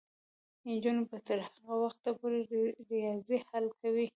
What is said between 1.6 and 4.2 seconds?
وخته پورې ریاضي حل کوي.